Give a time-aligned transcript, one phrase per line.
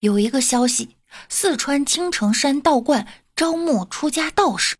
[0.00, 0.96] 有一个消息，
[1.28, 3.06] 四川青城山道观
[3.36, 4.76] 招募出家道士，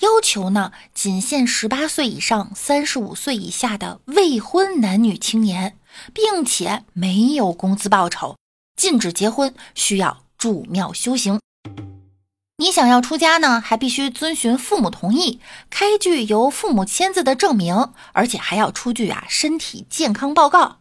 [0.00, 5.76] 要求呢仅限十八岁以上、三十五岁以下的未婚男女青年，
[6.14, 8.36] 并且没有工资报酬，
[8.76, 11.40] 禁止结婚，需要住庙修行。
[12.58, 20.78] 你想要出家呢，还必须遵循父母同意，开具由父母签字的证明，而且还要出具啊身体健康报告。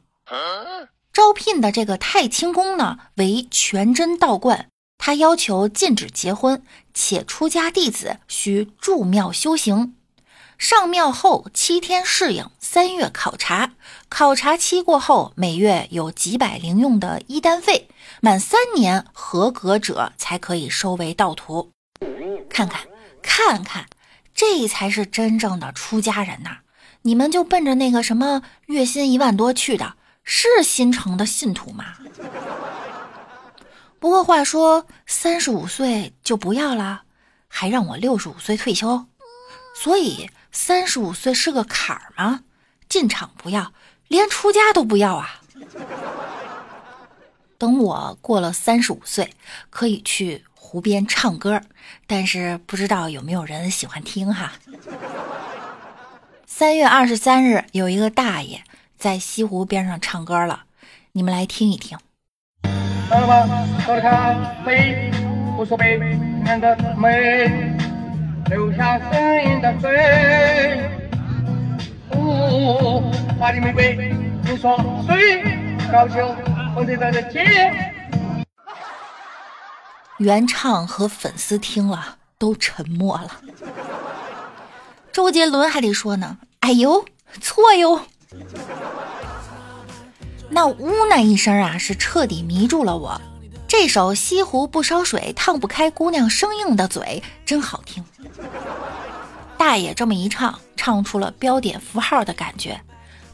[1.16, 4.68] 招聘的这个太清宫呢，为全真道观，
[4.98, 6.62] 他要求禁止结婚，
[6.94, 9.95] 且出家弟子需住庙修行。
[10.58, 13.75] 上庙后七天适应，三月考察。
[14.09, 17.88] 考察期过后，每月有几百零用的一单费。
[18.20, 21.72] 满三年合格者才可以收为道徒。
[22.50, 22.81] 看看，
[23.22, 23.86] 看看，
[24.34, 26.58] 这才是真正的出家人呐！
[27.03, 29.94] 你们就奔着那个什么月薪一万多去的，
[30.25, 31.85] 是新城的信徒吗？
[33.99, 37.03] 不过话说，三十五岁就不要了，
[37.47, 39.05] 还让我六十五岁退休，
[39.73, 40.30] 所以。
[40.58, 42.45] 三十五岁是个坎儿吗？
[42.88, 43.73] 进场不要，
[44.08, 45.41] 连出家都不要啊！
[47.57, 49.33] 等我过了三十五岁，
[49.69, 51.61] 可以去湖边唱歌，
[52.07, 54.53] 但是不知道有没有人喜欢听哈。
[56.45, 58.63] 三月二十三日，有一个大爷
[58.97, 60.63] 在西湖边上唱歌了，
[61.11, 61.97] 你们来听一听。
[63.09, 63.67] 到了吗？
[63.88, 65.11] 到了看，美，
[65.57, 65.97] 无所谓，
[66.43, 67.75] 难得美。
[68.49, 70.89] 留下声音的水，
[72.13, 73.01] 呜，
[73.39, 75.43] 华丽玫瑰，不说水，
[75.91, 76.35] 高秋
[76.75, 77.43] 风的街。
[80.19, 83.41] 原唱和粉丝听了都沉默了。
[85.11, 87.03] 周杰伦还得说呢，哎呦，
[87.41, 88.01] 错哟。
[90.49, 93.19] 那呜那一声啊，是彻底迷住了我。
[93.67, 98.03] 这首《西湖不烧水，烫不开姑娘生硬的嘴》真好听。
[99.57, 102.79] 大爷这么一唱，唱出了标点符号的感觉。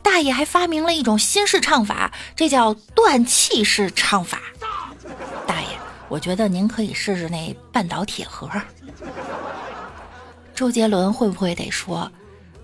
[0.02, 4.40] 大爷还发明了一种新式唱法，这叫断气式唱法。
[5.46, 5.68] 大爷，
[6.10, 8.50] 我觉得您可以试试那半岛铁盒。
[10.56, 12.12] 周杰伦会不会得说：“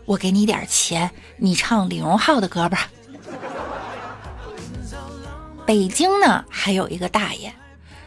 [0.05, 2.89] 我给你点钱，你唱李荣浩的歌吧？”
[5.67, 7.53] 北京呢，还有一个大爷，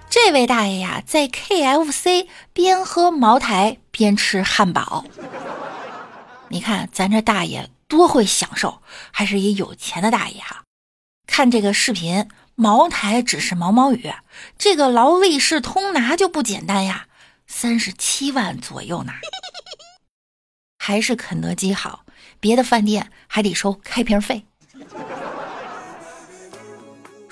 [0.08, 5.04] 这位大爷呀，在 KFC 边喝茅台边吃汉堡。
[6.48, 10.62] 你看咱这大爷多会享受，还是一有钱的大爷哈。
[11.26, 14.10] 看这个视频，茅台只是毛毛雨，
[14.56, 17.08] 这个劳力士通拿就不简单呀，
[17.46, 19.12] 三十七万左右呢。
[20.78, 22.06] 还是肯德基好，
[22.40, 24.46] 别的饭店还得收开瓶费。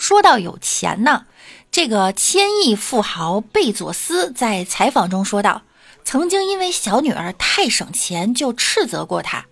[0.08, 1.26] 说到有钱呢，
[1.70, 5.60] 这个千亿富豪贝佐斯在采访中说道。
[6.02, 9.44] 曾经因为小女儿太省钱，就斥责过她。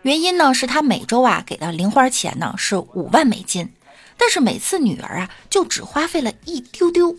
[0.00, 3.70] 原因呢是他每周啊给的零花钱呢是五万美金，
[4.16, 7.14] 但是每次女儿啊就只花费了一丢丢。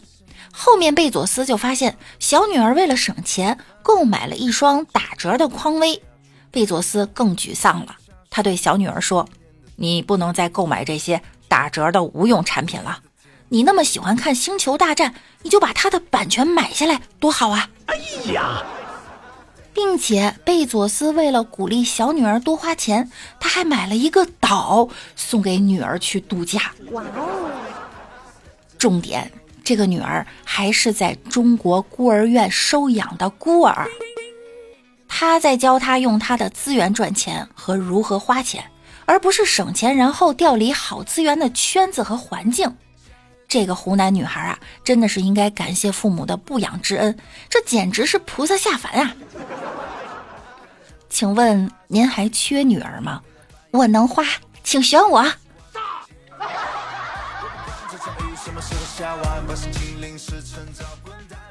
[0.52, 6.02] 后面贝佐斯就发现小女儿为了省钱购买了一双打折的匡威，
[6.50, 7.98] 贝佐斯更沮丧了。
[8.32, 9.30] 他对小女儿说
[9.78, 13.00] ：“你不能再购买这些打折的无用产品了。
[13.50, 15.12] 你那么喜欢看《星球大战》，
[15.42, 17.98] 你就把它的版权买下来，多好啊！”哎
[18.32, 18.64] 呀。
[19.72, 26.74] 并且贝佐斯为了鼓励小女儿多花钱，他还买了一个岛送给女儿去度假。
[26.92, 27.50] 哇哦！
[28.78, 29.32] 重点，
[29.64, 33.88] 这个女儿还是在中国孤儿院收养的孤儿。
[35.08, 38.66] 他在教她用他的资源赚钱和如何花钱，
[39.10, 42.78] 而不是省钱然后调离好资源的圈子和环境。
[43.48, 47.18] 这个湖南女孩啊，真的是应该感谢父母的不养之恩，
[47.50, 49.16] 这简直是菩萨下凡啊！
[51.10, 53.24] 请问您还缺女儿吗？
[53.72, 54.24] 我能花，
[54.64, 55.26] 请选我。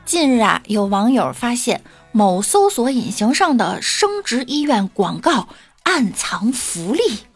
[0.07, 1.83] 近日啊，有网友发现
[2.13, 5.49] 某搜索引擎上的生殖医院广告
[5.83, 7.27] 暗藏福利，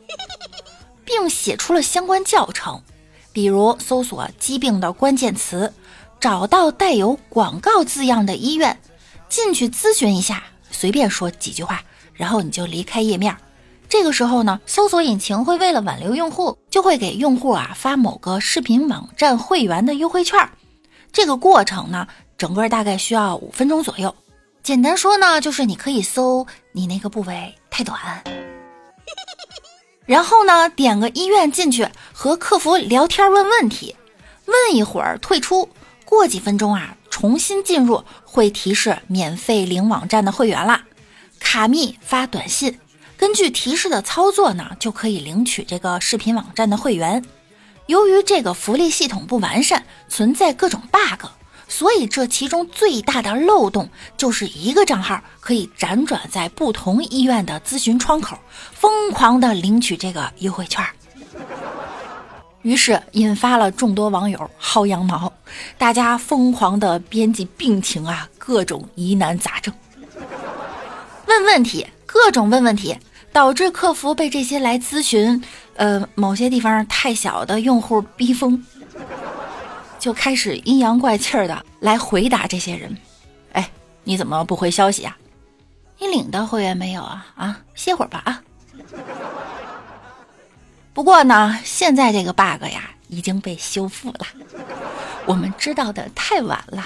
[1.12, 2.80] 并写出了相关教程。
[3.34, 5.74] 比如搜索疾病的关键词，
[6.18, 8.80] 找到带有广告字样的医院，
[9.28, 11.82] 进去咨询一下，随便说几句话，
[12.14, 13.36] 然后你就离开页面。
[13.90, 20.48] 这个时候呢，搜索引擎会为了挽留用户，就会给用户啊发某个视频网站会员的优惠券。
[21.12, 22.08] 这个过程呢，
[22.38, 24.14] 整个大概需要五分钟左右。
[24.62, 27.98] 简单说呢，就是你可以搜你那个部位太短。
[30.04, 33.96] 然后呢，点个医院进去和客服聊天问问题，
[34.46, 35.68] 问一会儿退出，
[36.04, 40.84] 过几分钟啊，重新进入会提示免费领网站的会员啦。
[41.38, 42.78] 卡密发短信，
[43.16, 47.24] 根据提示的操作呢，就可以领取这个视频网站的会员。
[47.86, 51.26] 由于这个福利系统不完善，存在各种 bug，
[51.68, 58.38] 所以这其中最大的漏洞就是一个账号可以辗转在不同医院的咨询窗口，
[58.72, 60.84] 疯狂的领取这个优惠券。
[62.62, 65.32] 于是引发了众多网友薅羊毛，
[65.76, 69.74] 大家疯狂的编辑病情啊，各种疑难杂症。
[71.26, 72.96] 问问题，各种问问题，
[73.32, 75.42] 导致客服被这些来咨询，
[75.74, 78.62] 呃，某些地方太小的用户逼疯，
[80.02, 82.98] 就开始阴阳怪气儿的来回答这些人。
[83.52, 83.70] 哎，
[84.02, 85.16] 你怎么不回消息啊？
[86.00, 87.24] 你领到会员没有啊？
[87.36, 88.42] 啊，歇会儿吧啊。
[90.92, 94.26] 不过呢，现在这个 bug 呀已经被修复了，
[95.24, 96.84] 我们知道的太晚了。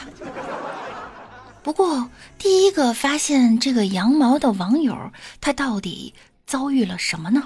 [1.63, 4.95] 不过，第一个发现这个羊毛的网友，
[5.41, 6.13] 他到底
[6.47, 7.45] 遭遇了什么呢？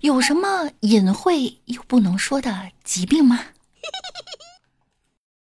[0.00, 3.38] 有什么隐晦又不能说的疾病吗？